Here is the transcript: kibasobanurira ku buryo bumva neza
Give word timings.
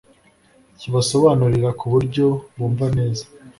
kibasobanurira 0.79 1.69
ku 1.79 1.85
buryo 1.93 2.25
bumva 2.57 2.85
neza 2.97 3.23